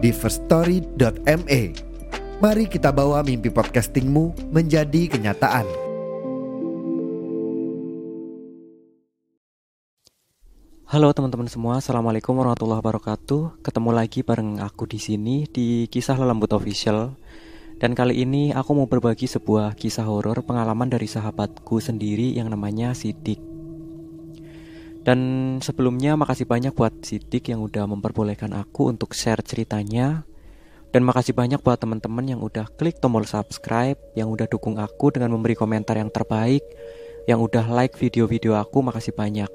di 0.00 0.10
firststory.me. 0.16 1.62
Mari 2.40 2.64
kita 2.72 2.88
bawa 2.88 3.20
mimpi 3.20 3.52
podcastingmu 3.52 4.48
menjadi 4.48 5.12
kenyataan. 5.12 5.68
Halo 10.90 11.14
teman-teman 11.14 11.46
semua, 11.46 11.78
assalamualaikum 11.78 12.34
warahmatullahi 12.34 12.82
wabarakatuh. 12.82 13.62
Ketemu 13.62 13.90
lagi 13.94 14.26
bareng 14.26 14.58
aku 14.58 14.90
di 14.90 14.98
sini 14.98 15.46
di 15.46 15.86
kisah 15.86 16.18
lelembut 16.18 16.50
official. 16.56 17.14
Dan 17.78 17.94
kali 17.94 18.24
ini 18.24 18.50
aku 18.50 18.74
mau 18.74 18.88
berbagi 18.90 19.28
sebuah 19.28 19.78
kisah 19.78 20.08
horor 20.08 20.42
pengalaman 20.42 20.90
dari 20.90 21.06
sahabatku 21.06 21.78
sendiri 21.78 22.34
yang 22.34 22.50
namanya 22.50 22.96
Sidik. 22.96 23.49
Dan 25.00 25.18
sebelumnya 25.64 26.12
makasih 26.12 26.44
banyak 26.44 26.76
buat 26.76 26.92
Sidik 27.00 27.48
yang 27.48 27.64
udah 27.64 27.88
memperbolehkan 27.88 28.52
aku 28.52 28.92
untuk 28.92 29.16
share 29.16 29.40
ceritanya. 29.40 30.28
Dan 30.90 31.06
makasih 31.06 31.32
banyak 31.32 31.62
buat 31.62 31.78
teman-teman 31.78 32.36
yang 32.36 32.40
udah 32.42 32.66
klik 32.76 32.98
tombol 32.98 33.22
subscribe, 33.24 33.96
yang 34.18 34.28
udah 34.28 34.50
dukung 34.50 34.76
aku 34.76 35.14
dengan 35.14 35.32
memberi 35.32 35.54
komentar 35.54 35.96
yang 35.96 36.10
terbaik, 36.10 36.66
yang 37.30 37.38
udah 37.38 37.70
like 37.70 37.94
video-video 37.94 38.58
aku, 38.58 38.82
makasih 38.82 39.14
banyak. 39.14 39.48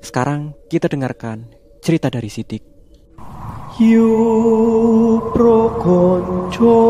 Sekarang 0.00 0.56
kita 0.72 0.88
dengarkan 0.88 1.46
cerita 1.84 2.08
dari 2.08 2.32
Sidik. 2.32 2.64
Yu 3.78 4.10
prokonco 5.30 6.80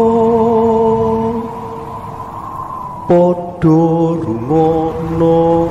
Podo 3.09 4.17
rungono 4.21 5.68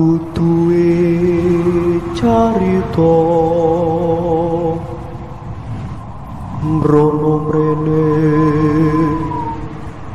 Aku 0.00 0.16
duwe 0.32 0.96
carito 2.16 3.12
Mrono 6.64 7.34
mrene 7.44 8.08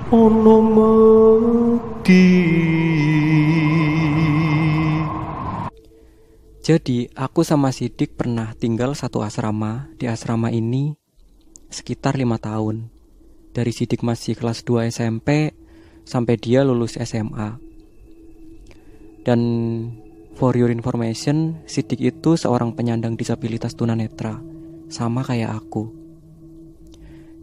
Ono 0.09 0.57
mati 0.73 2.25
Jadi, 6.65 7.05
aku 7.13 7.45
sama 7.45 7.69
Sidik 7.69 8.17
pernah 8.17 8.57
tinggal 8.57 8.97
satu 8.97 9.21
asrama. 9.21 9.93
Di 10.01 10.09
asrama 10.09 10.49
ini 10.49 10.97
sekitar 11.69 12.17
lima 12.17 12.41
tahun. 12.41 12.89
Dari 13.53 13.69
Sidik 13.69 14.01
masih 14.01 14.33
kelas 14.33 14.65
2 14.65 14.89
SMP 14.89 15.53
sampai 16.09 16.41
dia 16.41 16.65
lulus 16.65 16.97
SMA. 16.97 17.64
Dan 19.25 19.41
for 20.37 20.53
your 20.53 20.69
information, 20.69 21.65
Sidik 21.65 21.97
itu 21.99 22.37
seorang 22.37 22.77
penyandang 22.77 23.17
disabilitas 23.17 23.73
tunanetra, 23.73 24.37
sama 24.87 25.25
kayak 25.25 25.57
aku. 25.57 25.89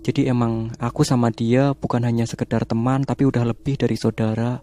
Jadi 0.06 0.30
emang 0.30 0.70
aku 0.78 1.02
sama 1.02 1.34
dia 1.34 1.74
bukan 1.74 2.06
hanya 2.06 2.26
sekedar 2.26 2.62
teman, 2.62 3.02
tapi 3.02 3.26
udah 3.26 3.42
lebih 3.42 3.74
dari 3.74 3.98
saudara, 3.98 4.62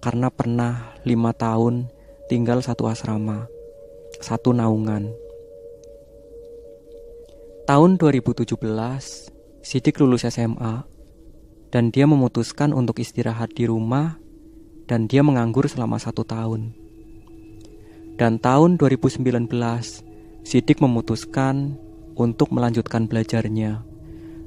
karena 0.00 0.32
pernah 0.32 0.96
lima 1.04 1.36
tahun 1.36 1.92
tinggal 2.28 2.64
satu 2.64 2.88
asrama 2.88 3.52
satu 4.20 4.52
naungan. 4.52 5.12
Tahun 7.66 7.90
2017, 7.98 8.54
Sidik 9.66 9.98
lulus 9.98 10.22
SMA 10.22 10.86
dan 11.74 11.90
dia 11.90 12.06
memutuskan 12.06 12.70
untuk 12.70 13.02
istirahat 13.02 13.50
di 13.58 13.66
rumah 13.66 14.22
dan 14.86 15.10
dia 15.10 15.22
menganggur 15.26 15.66
selama 15.66 15.98
satu 15.98 16.22
tahun. 16.22 16.74
Dan 18.16 18.40
tahun 18.40 18.80
2019, 18.80 19.20
Sidik 20.46 20.78
memutuskan 20.78 21.74
untuk 22.14 22.54
melanjutkan 22.54 23.10
belajarnya. 23.10 23.82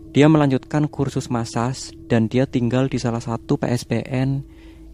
Dia 0.10 0.26
melanjutkan 0.32 0.88
kursus 0.90 1.30
masas 1.30 1.94
dan 2.10 2.32
dia 2.32 2.50
tinggal 2.50 2.90
di 2.90 2.98
salah 2.98 3.22
satu 3.22 3.60
PSBN 3.60 4.42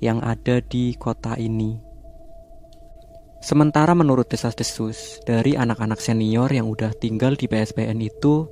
yang 0.03 0.19
ada 0.25 0.59
di 0.59 0.97
kota 0.97 1.37
ini. 1.37 1.77
Sementara 3.45 3.93
menurut 3.93 4.25
desas-desus 4.25 5.21
dari 5.23 5.53
anak-anak 5.53 6.01
senior 6.01 6.49
yang 6.49 6.65
udah 6.65 6.97
tinggal 6.97 7.37
di 7.37 7.45
PSBN 7.45 8.01
itu, 8.01 8.49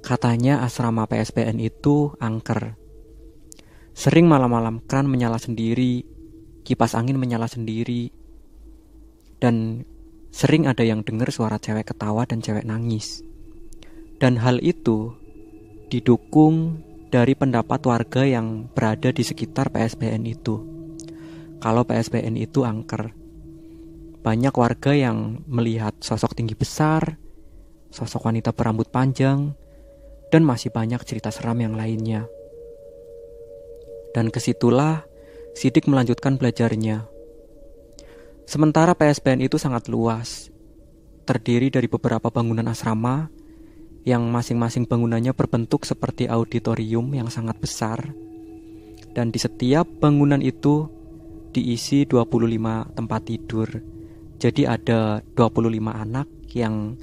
katanya 0.00 0.64
asrama 0.64 1.04
PSBN 1.04 1.60
itu 1.60 2.16
angker. 2.16 2.79
Sering 3.96 4.30
malam-malam 4.30 4.80
kran 4.86 5.10
menyala 5.10 5.36
sendiri, 5.36 6.06
kipas 6.62 6.94
angin 6.94 7.18
menyala 7.18 7.50
sendiri, 7.50 8.10
dan 9.42 9.84
sering 10.30 10.70
ada 10.70 10.86
yang 10.86 11.02
dengar 11.02 11.34
suara 11.34 11.58
cewek 11.58 11.90
ketawa 11.90 12.24
dan 12.24 12.38
cewek 12.38 12.62
nangis. 12.62 13.26
Dan 14.20 14.38
hal 14.38 14.60
itu 14.62 15.16
didukung 15.90 16.86
dari 17.10 17.34
pendapat 17.34 17.82
warga 17.82 18.22
yang 18.22 18.70
berada 18.70 19.10
di 19.10 19.26
sekitar 19.26 19.74
PSBN 19.74 20.22
itu. 20.28 20.56
Kalau 21.58 21.82
PSBN 21.84 22.38
itu 22.38 22.62
angker, 22.62 23.10
banyak 24.20 24.54
warga 24.54 24.92
yang 24.94 25.42
melihat 25.48 25.96
sosok 25.98 26.38
tinggi 26.38 26.54
besar, 26.54 27.18
sosok 27.90 28.30
wanita 28.30 28.54
berambut 28.54 28.88
panjang, 28.88 29.52
dan 30.30 30.46
masih 30.46 30.70
banyak 30.70 31.02
cerita 31.02 31.34
seram 31.34 31.58
yang 31.58 31.74
lainnya. 31.74 32.30
Dan 34.16 34.28
ke 34.28 34.42
situlah 34.42 35.06
Sidik 35.50 35.90
melanjutkan 35.90 36.38
belajarnya. 36.38 37.10
Sementara 38.46 38.94
PSBN 38.94 39.50
itu 39.50 39.58
sangat 39.58 39.90
luas, 39.90 40.50
terdiri 41.26 41.74
dari 41.74 41.90
beberapa 41.90 42.30
bangunan 42.30 42.70
asrama 42.70 43.26
yang 44.06 44.30
masing-masing 44.30 44.86
bangunannya 44.86 45.34
berbentuk 45.34 45.82
seperti 45.82 46.30
auditorium 46.30 47.10
yang 47.14 47.26
sangat 47.30 47.58
besar. 47.58 48.14
Dan 49.10 49.34
di 49.34 49.38
setiap 49.42 49.86
bangunan 49.98 50.38
itu 50.38 50.86
diisi 51.50 52.06
25 52.06 52.94
tempat 52.94 53.20
tidur 53.26 53.68
jadi 54.40 54.72
ada 54.72 55.20
25 55.36 55.68
anak 55.92 56.24
yang 56.56 56.96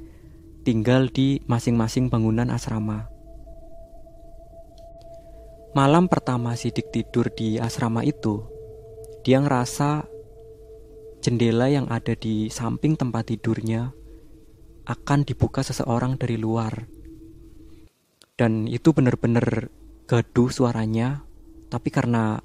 tinggal 0.66 1.06
di 1.06 1.38
masing-masing 1.46 2.10
bangunan 2.10 2.50
asrama. 2.50 3.06
Malam 5.76 6.08
pertama 6.08 6.56
Sidik 6.56 6.88
tidur 6.88 7.28
di 7.28 7.60
asrama 7.60 8.00
itu, 8.00 8.40
dia 9.20 9.36
ngerasa 9.36 10.08
jendela 11.20 11.68
yang 11.68 11.84
ada 11.92 12.16
di 12.16 12.48
samping 12.48 12.96
tempat 12.96 13.28
tidurnya 13.28 13.92
akan 14.88 15.28
dibuka 15.28 15.60
seseorang 15.60 16.16
dari 16.16 16.40
luar. 16.40 16.88
Dan 18.40 18.64
itu 18.64 18.96
benar-benar 18.96 19.68
gaduh 20.08 20.48
suaranya, 20.48 21.20
tapi 21.68 21.92
karena 21.92 22.40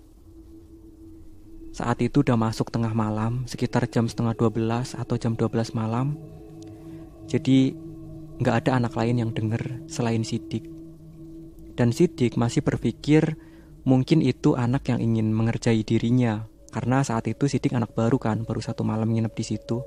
saat 1.72 2.04
itu 2.04 2.28
udah 2.28 2.36
masuk 2.36 2.76
tengah 2.76 2.92
malam, 2.92 3.48
sekitar 3.48 3.88
jam 3.88 4.12
setengah 4.12 4.36
12 4.36 5.00
atau 5.00 5.16
jam 5.16 5.40
12 5.40 5.72
malam. 5.72 6.20
Jadi 7.32 7.72
nggak 8.44 8.68
ada 8.68 8.84
anak 8.84 9.00
lain 9.00 9.24
yang 9.24 9.32
denger 9.32 9.88
selain 9.88 10.28
Sidik. 10.28 10.73
Dan 11.74 11.90
Sidik 11.90 12.38
masih 12.38 12.62
berpikir 12.62 13.38
mungkin 13.84 14.22
itu 14.22 14.54
anak 14.54 14.90
yang 14.94 15.00
ingin 15.02 15.34
mengerjai 15.34 15.82
dirinya. 15.82 16.46
Karena 16.74 17.02
saat 17.06 17.26
itu 17.30 17.46
Sidik 17.50 17.74
anak 17.74 17.94
baru 17.94 18.18
kan, 18.18 18.46
baru 18.46 18.62
satu 18.62 18.82
malam 18.86 19.10
nginep 19.10 19.34
di 19.34 19.46
situ. 19.46 19.82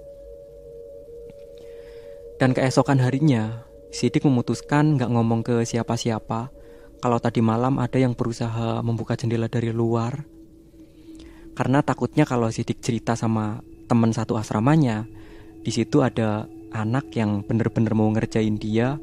Dan 2.36 2.52
keesokan 2.52 3.00
harinya, 3.00 3.64
Sidik 3.90 4.26
memutuskan 4.26 4.98
nggak 4.98 5.10
ngomong 5.10 5.40
ke 5.40 5.64
siapa-siapa 5.64 6.52
kalau 7.00 7.18
tadi 7.20 7.40
malam 7.40 7.80
ada 7.80 7.96
yang 7.96 8.12
berusaha 8.12 8.80
membuka 8.84 9.16
jendela 9.16 9.48
dari 9.48 9.72
luar 9.72 10.36
karena 11.56 11.80
takutnya 11.80 12.28
kalau 12.28 12.52
Sidik 12.52 12.84
cerita 12.84 13.16
sama 13.16 13.64
teman 13.88 14.12
satu 14.12 14.36
asramanya, 14.36 15.08
di 15.64 15.72
situ 15.72 16.04
ada 16.04 16.44
anak 16.76 17.08
yang 17.16 17.40
bener-bener 17.48 17.96
mau 17.96 18.12
ngerjain 18.12 18.60
dia, 18.60 19.00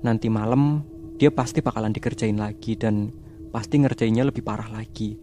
nanti 0.00 0.32
malam 0.32 0.88
dia 1.22 1.30
pasti 1.30 1.62
bakalan 1.62 1.94
dikerjain 1.94 2.34
lagi 2.34 2.74
dan 2.74 3.14
pasti 3.54 3.78
ngerjainnya 3.78 4.26
lebih 4.26 4.42
parah 4.42 4.66
lagi. 4.66 5.14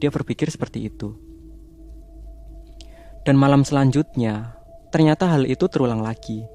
Dia 0.00 0.08
berpikir 0.08 0.48
seperti 0.48 0.88
itu. 0.88 1.12
Dan 3.28 3.36
malam 3.36 3.60
selanjutnya, 3.60 4.56
ternyata 4.88 5.28
hal 5.28 5.44
itu 5.44 5.68
terulang 5.68 6.00
lagi. 6.00 6.48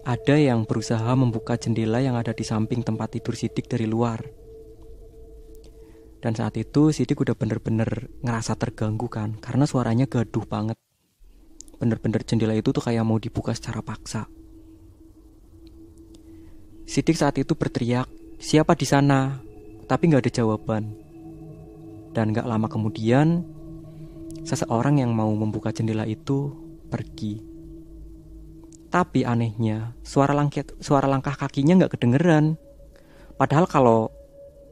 ada 0.00 0.32
yang 0.32 0.64
berusaha 0.64 1.12
membuka 1.12 1.60
jendela 1.60 2.00
yang 2.00 2.16
ada 2.16 2.32
di 2.32 2.40
samping 2.40 2.80
tempat 2.80 3.14
tidur 3.14 3.36
Sidik 3.36 3.68
dari 3.68 3.84
luar. 3.84 4.24
Dan 6.24 6.32
saat 6.32 6.56
itu 6.56 6.88
Sidik 6.88 7.20
udah 7.20 7.36
bener-bener 7.36 8.08
ngerasa 8.24 8.56
terganggu 8.56 9.06
kan, 9.12 9.36
karena 9.38 9.68
suaranya 9.68 10.08
gaduh 10.08 10.48
banget. 10.48 10.80
Bener-bener 11.78 12.24
jendela 12.24 12.56
itu 12.56 12.72
tuh 12.72 12.80
kayak 12.80 13.04
mau 13.04 13.20
dibuka 13.20 13.52
secara 13.52 13.84
paksa. 13.84 14.24
Sidik 16.90 17.14
saat 17.14 17.38
itu 17.38 17.54
berteriak, 17.54 18.10
siapa 18.42 18.74
di 18.74 18.82
sana? 18.82 19.38
Tapi 19.86 20.10
nggak 20.10 20.26
ada 20.26 20.32
jawaban. 20.42 20.90
Dan 22.10 22.34
nggak 22.34 22.50
lama 22.50 22.66
kemudian, 22.66 23.46
seseorang 24.42 24.98
yang 24.98 25.14
mau 25.14 25.30
membuka 25.30 25.70
jendela 25.70 26.02
itu 26.02 26.50
pergi. 26.90 27.38
Tapi 28.90 29.22
anehnya, 29.22 29.94
suara 30.02 30.34
langkah, 30.34 30.66
suara 30.82 31.06
langkah 31.06 31.38
kakinya 31.38 31.78
nggak 31.78 31.94
kedengeran. 31.94 32.58
Padahal 33.38 33.70
kalau 33.70 34.10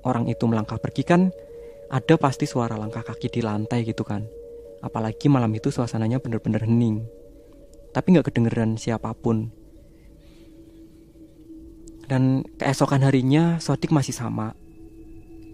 orang 0.03 0.27
itu 0.27 0.43
melangkah 0.51 0.83
pergi 0.83 1.07
kan 1.07 1.31
ada 1.87 2.19
pasti 2.19 2.51
suara 2.51 2.75
langkah 2.75 3.07
kaki 3.07 3.31
di 3.31 3.47
lantai 3.47 3.87
gitu 3.87 4.03
kan. 4.03 4.27
Apalagi 4.83 5.31
malam 5.31 5.55
itu 5.55 5.71
suasananya 5.71 6.19
bener-bener 6.19 6.67
hening. 6.67 6.99
Tapi 7.95 8.19
nggak 8.19 8.35
kedengeran 8.35 8.75
siapa 8.75 9.15
pun. 9.15 9.55
Dan 12.09 12.41
keesokan 12.57 13.05
harinya 13.05 13.61
Sodik 13.61 13.93
masih 13.93 14.17
sama. 14.17 14.57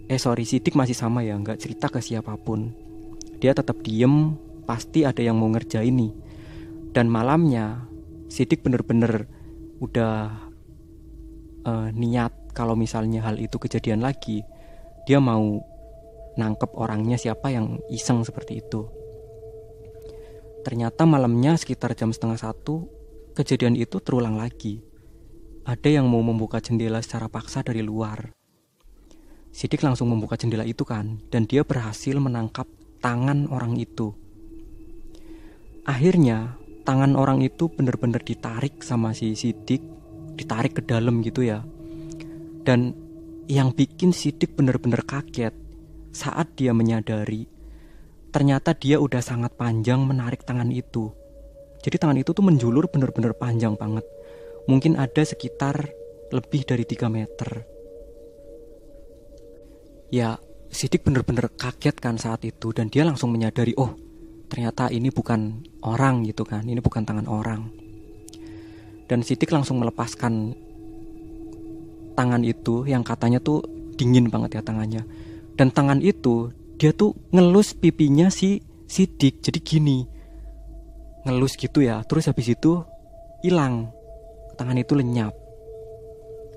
Eh 0.07 0.23
sorry, 0.23 0.47
Sidik 0.47 0.79
masih 0.79 0.95
sama 0.95 1.27
ya, 1.27 1.35
nggak 1.35 1.59
cerita 1.59 1.91
ke 1.91 1.99
siapa 1.99 2.39
pun. 2.39 2.71
Dia 3.43 3.59
tetap 3.59 3.83
diem, 3.83 4.39
pasti 4.63 5.03
ada 5.03 5.19
yang 5.19 5.35
mau 5.35 5.51
ngerjain 5.51 5.91
nih. 5.91 6.15
Dan 6.95 7.11
malamnya 7.11 7.91
Sidik 8.31 8.63
bener-bener 8.63 9.27
udah 9.83 10.31
uh, 11.67 11.89
niat 11.91 12.55
kalau 12.55 12.79
misalnya 12.79 13.27
hal 13.27 13.43
itu 13.43 13.59
kejadian 13.59 13.99
lagi, 13.99 14.47
dia 15.11 15.19
mau 15.19 15.59
nangkep 16.39 16.71
orangnya 16.79 17.19
siapa 17.19 17.51
yang 17.51 17.83
iseng 17.91 18.23
seperti 18.23 18.63
itu. 18.63 18.87
Ternyata 20.63 21.03
malamnya 21.05 21.59
sekitar 21.59 21.99
jam 21.99 22.15
setengah 22.15 22.39
satu, 22.41 22.89
kejadian 23.35 23.75
itu 23.75 23.99
terulang 24.01 24.39
lagi. 24.39 24.94
Ada 25.65 25.89
yang 26.01 26.07
mau 26.13 26.21
membuka 26.21 26.61
jendela 26.61 27.01
secara 27.01 27.33
paksa 27.33 27.65
dari 27.65 27.81
luar. 27.81 28.33
Sidik 29.49 29.81
langsung 29.81 30.13
membuka 30.13 30.37
jendela 30.37 30.63
itu 30.69 30.85
kan, 30.85 31.25
dan 31.33 31.49
dia 31.49 31.65
berhasil 31.65 32.17
menangkap 32.21 32.69
tangan 33.01 33.49
orang 33.49 33.81
itu. 33.81 34.13
Akhirnya 35.89 36.61
tangan 36.85 37.17
orang 37.17 37.41
itu 37.41 37.73
benar-benar 37.73 38.21
ditarik 38.21 38.85
sama 38.85 39.17
si 39.17 39.33
Sidik, 39.33 39.81
ditarik 40.37 40.77
ke 40.77 40.83
dalam 40.85 41.25
gitu 41.25 41.41
ya. 41.41 41.65
Dan 42.65 42.93
yang 43.49 43.73
bikin 43.73 44.13
Sidik 44.13 44.57
benar-benar 44.57 45.05
kaget 45.09 45.57
saat 46.13 46.53
dia 46.57 46.77
menyadari 46.77 47.55
ternyata 48.35 48.75
dia 48.75 48.99
udah 48.99 49.23
sangat 49.23 49.55
panjang 49.55 50.03
menarik 50.03 50.43
tangan 50.43 50.75
itu. 50.75 51.15
Jadi 51.87 52.03
tangan 52.03 52.19
itu 52.19 52.35
tuh 52.35 52.43
menjulur 52.43 52.91
benar-benar 52.91 53.31
panjang 53.39 53.79
banget. 53.79 54.03
Mungkin 54.65 54.97
ada 54.97 55.23
sekitar 55.23 55.93
lebih 56.33 56.65
dari 56.65 56.85
3 56.89 57.09
meter. 57.13 57.49
Ya, 60.09 60.39
Sidik 60.75 61.07
benar-benar 61.07 61.55
kaget 61.55 61.97
kan 62.03 62.19
saat 62.19 62.43
itu 62.43 62.75
dan 62.75 62.91
dia 62.91 63.07
langsung 63.07 63.31
menyadari, 63.31 63.79
oh 63.79 63.95
ternyata 64.51 64.91
ini 64.91 65.11
bukan 65.15 65.63
orang 65.87 66.27
gitu 66.27 66.43
kan. 66.43 66.67
Ini 66.67 66.83
bukan 66.83 67.07
tangan 67.07 67.31
orang. 67.31 67.71
Dan 69.07 69.23
Sidik 69.23 69.53
langsung 69.55 69.79
melepaskan 69.79 70.57
tangan 72.19 72.43
itu 72.43 72.89
yang 72.89 73.07
katanya 73.07 73.39
tuh 73.39 73.63
dingin 73.95 74.33
banget 74.33 74.59
ya 74.59 74.63
tangannya. 74.67 75.07
Dan 75.55 75.71
tangan 75.71 76.03
itu 76.03 76.51
dia 76.81 76.91
tuh 76.91 77.15
ngelus 77.31 77.79
pipinya 77.79 78.33
si 78.33 78.65
Sidik. 78.91 79.45
Jadi 79.45 79.59
gini 79.63 79.99
ngelus 81.25 81.57
gitu 81.57 81.81
ya 81.81 82.05
terus 82.05 82.29
habis 82.29 82.53
itu 82.53 82.85
hilang 83.41 83.91
tangan 84.55 84.79
itu 84.79 84.95
lenyap. 84.95 85.35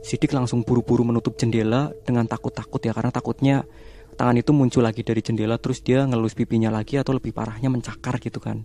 Sidik 0.07 0.31
langsung 0.31 0.63
buru-buru 0.63 1.03
menutup 1.03 1.35
jendela 1.35 1.91
dengan 2.05 2.29
takut-takut 2.29 2.79
ya 2.79 2.95
karena 2.95 3.11
takutnya 3.11 3.67
tangan 4.15 4.39
itu 4.39 4.55
muncul 4.55 4.85
lagi 4.85 5.03
dari 5.03 5.19
jendela 5.19 5.59
terus 5.59 5.83
dia 5.83 6.07
ngelus 6.07 6.31
pipinya 6.31 6.71
lagi 6.71 6.95
atau 6.95 7.17
lebih 7.17 7.35
parahnya 7.35 7.67
mencakar 7.67 8.21
gitu 8.23 8.39
kan. 8.39 8.63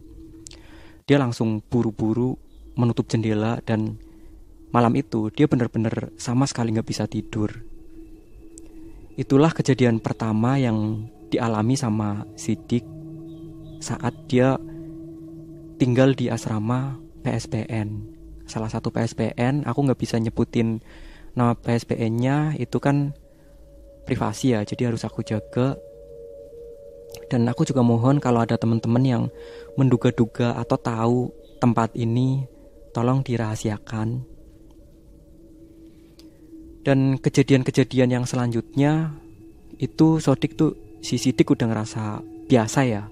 Dia 1.03 1.19
langsung 1.19 1.59
buru-buru 1.67 2.39
menutup 2.79 3.11
jendela 3.11 3.59
dan 3.67 3.99
malam 4.71 4.95
itu 4.95 5.35
dia 5.35 5.51
benar-benar 5.51 6.15
sama 6.15 6.47
sekali 6.47 6.73
nggak 6.73 6.89
bisa 6.89 7.11
tidur. 7.11 7.51
Itulah 9.19 9.53
kejadian 9.53 9.99
pertama 10.01 10.57
yang 10.57 11.11
dialami 11.29 11.75
sama 11.75 12.25
Sidik 12.39 12.87
saat 13.83 14.15
dia 14.31 14.57
tinggal 15.77 16.15
di 16.15 16.31
asrama 16.31 17.03
PSPN 17.27 18.22
salah 18.47 18.69
satu 18.69 18.91
PSPN 18.91 19.65
aku 19.65 19.79
nggak 19.87 20.01
bisa 20.01 20.19
nyebutin 20.19 20.83
nama 21.33 21.57
PSPN-nya 21.57 22.61
itu 22.61 22.77
kan 22.77 23.17
privasi 24.05 24.53
ya 24.53 24.67
jadi 24.67 24.93
harus 24.93 25.07
aku 25.07 25.25
jaga. 25.25 25.79
Dan 27.29 27.45
aku 27.45 27.69
juga 27.69 27.85
mohon 27.85 28.21
kalau 28.21 28.41
ada 28.41 28.57
teman-teman 28.57 29.05
yang 29.05 29.23
menduga-duga 29.77 30.57
atau 30.57 30.77
tahu 30.81 31.19
tempat 31.61 31.93
ini 31.97 32.45
tolong 32.97 33.21
dirahasiakan. 33.21 34.25
Dan 36.83 37.21
kejadian-kejadian 37.21 38.21
yang 38.21 38.25
selanjutnya 38.25 39.17
itu 39.79 40.19
Sodik 40.19 40.57
tuh 40.59 40.75
si 41.05 41.17
Sidik 41.21 41.53
udah 41.53 41.69
ngerasa 41.69 42.21
biasa 42.49 42.81
ya. 42.85 43.07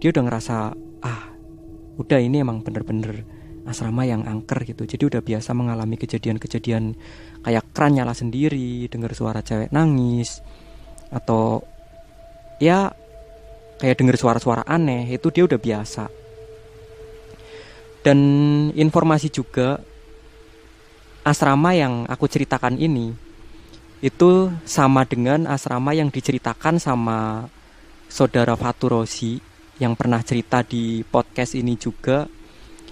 Dia 0.00 0.08
udah 0.14 0.24
ngerasa 0.24 0.56
ah 1.04 1.22
udah 2.00 2.18
ini 2.22 2.40
emang 2.40 2.64
bener-bener 2.64 3.26
asrama 3.68 4.08
yang 4.08 4.24
angker 4.24 4.64
gitu. 4.64 4.88
Jadi 4.88 5.02
udah 5.16 5.22
biasa 5.24 5.52
mengalami 5.52 6.00
kejadian-kejadian 6.00 6.96
kayak 7.44 7.64
kran 7.72 7.96
nyala 7.96 8.16
sendiri 8.16 8.88
dengar 8.88 9.12
suara 9.12 9.44
cewek 9.44 9.72
nangis 9.72 10.40
atau 11.10 11.64
ya 12.62 12.92
kayak 13.80 13.96
dengar 13.96 14.16
suara-suara 14.20 14.62
aneh 14.64 15.08
itu 15.12 15.28
dia 15.32 15.44
udah 15.44 15.60
biasa. 15.60 16.04
Dan 18.00 18.18
informasi 18.72 19.28
juga 19.28 19.76
asrama 21.20 21.76
yang 21.76 22.08
aku 22.08 22.24
ceritakan 22.24 22.80
ini 22.80 23.12
itu 24.00 24.48
sama 24.64 25.04
dengan 25.04 25.44
asrama 25.44 25.92
yang 25.92 26.08
diceritakan 26.08 26.80
sama 26.80 27.44
saudara 28.08 28.56
Faturosi 28.56 29.36
yang 29.76 29.92
pernah 29.92 30.24
cerita 30.24 30.64
di 30.64 31.04
podcast 31.04 31.52
ini 31.56 31.76
juga 31.76 32.24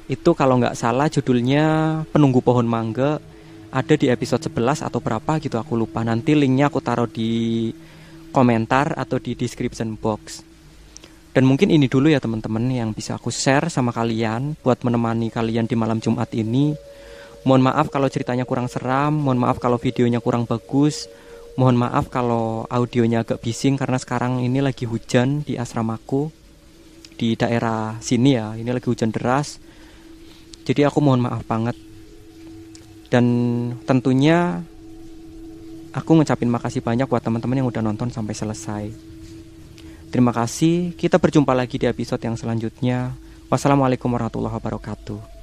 itu 0.09 0.33
kalau 0.33 0.57
nggak 0.57 0.73
salah 0.73 1.13
judulnya 1.13 1.65
Penunggu 2.11 2.41
Pohon 2.41 2.65
Mangga. 2.65 3.21
Ada 3.69 4.01
di 4.01 4.09
episode 4.09 4.41
11 4.49 4.81
atau 4.81 5.05
berapa 5.05 5.37
gitu 5.37 5.61
aku 5.61 5.77
lupa. 5.77 6.01
Nanti 6.01 6.33
linknya 6.33 6.73
aku 6.73 6.81
taruh 6.81 7.05
di 7.05 7.69
komentar 8.33 8.97
atau 8.97 9.21
di 9.21 9.37
description 9.37 9.93
box. 10.01 10.41
Dan 11.37 11.45
mungkin 11.45 11.69
ini 11.69 11.85
dulu 11.85 12.09
ya 12.09 12.17
teman-teman 12.17 12.65
yang 12.73 12.97
bisa 12.97 13.21
aku 13.21 13.29
share 13.29 13.69
sama 13.69 13.93
kalian 13.93 14.57
buat 14.65 14.81
menemani 14.81 15.29
kalian 15.29 15.69
di 15.69 15.77
malam 15.77 16.01
Jumat 16.01 16.33
ini. 16.33 16.73
Mohon 17.45 17.69
maaf 17.69 17.87
kalau 17.93 18.09
ceritanya 18.09 18.49
kurang 18.49 18.73
seram 18.73 19.13
mohon 19.13 19.39
maaf 19.39 19.61
kalau 19.61 19.77
videonya 19.77 20.19
kurang 20.19 20.49
bagus 20.49 21.07
mohon 21.59 21.75
maaf 21.75 22.07
kalau 22.07 22.67
audionya 22.71 23.27
agak 23.27 23.43
bising 23.43 23.75
karena 23.75 23.99
sekarang 23.99 24.43
ini 24.43 24.63
lagi 24.63 24.87
hujan 24.87 25.43
di 25.43 25.59
asramaku 25.59 26.31
di 27.19 27.35
daerah 27.35 27.99
sini 27.99 28.39
ya 28.39 28.55
ini 28.55 28.71
lagi 28.71 28.87
hujan 28.87 29.11
deras 29.11 29.59
jadi 30.69 30.93
aku 30.93 31.01
mohon 31.01 31.25
maaf 31.25 31.41
banget. 31.49 31.73
Dan 33.09 33.25
tentunya 33.89 34.61
aku 35.97 36.13
ngucapin 36.13 36.53
makasih 36.53 36.85
banyak 36.85 37.09
buat 37.09 37.25
teman-teman 37.25 37.65
yang 37.65 37.69
udah 37.73 37.81
nonton 37.81 38.13
sampai 38.13 38.37
selesai. 38.37 38.85
Terima 40.13 40.37
kasih. 40.37 40.93
Kita 40.93 41.17
berjumpa 41.17 41.57
lagi 41.57 41.81
di 41.81 41.89
episode 41.89 42.21
yang 42.21 42.37
selanjutnya. 42.37 43.17
Wassalamualaikum 43.49 44.13
warahmatullahi 44.13 44.61
wabarakatuh. 44.61 45.38